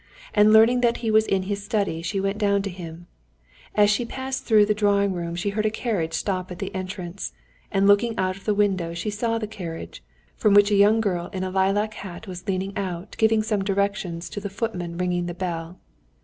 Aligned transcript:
And 0.33 0.51
learning 0.51 0.81
that 0.81 0.97
he 1.05 1.11
was 1.11 1.27
in 1.27 1.43
his 1.43 1.63
study, 1.63 2.01
she 2.01 2.19
went 2.19 2.39
down 2.39 2.63
to 2.63 2.71
him. 2.71 3.05
As 3.75 3.91
she 3.91 4.03
passed 4.03 4.45
through 4.45 4.65
the 4.65 4.73
drawing 4.73 5.13
room 5.13 5.35
she 5.35 5.49
heard 5.51 5.67
a 5.67 5.69
carriage 5.69 6.15
stop 6.15 6.49
at 6.49 6.57
the 6.57 6.73
entrance, 6.73 7.33
and 7.71 7.85
looking 7.85 8.17
out 8.17 8.35
of 8.35 8.45
the 8.45 8.55
window 8.55 8.95
she 8.95 9.11
saw 9.11 9.37
the 9.37 9.45
carriage, 9.45 10.03
from 10.35 10.55
which 10.55 10.71
a 10.71 10.75
young 10.75 11.01
girl 11.01 11.27
in 11.33 11.43
a 11.43 11.51
lilac 11.51 11.93
hat 11.93 12.25
was 12.25 12.47
leaning 12.47 12.75
out 12.75 13.15
giving 13.19 13.43
some 13.43 13.63
direction 13.63 14.19
to 14.21 14.39
the 14.39 14.49
footman 14.49 14.97
ringing 14.97 15.27
the 15.27 15.35
bell. 15.35 15.77